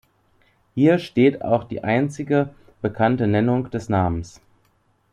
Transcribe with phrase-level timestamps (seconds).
[0.73, 4.41] Hier steht auch die einzige bekannte Nennung des Namens.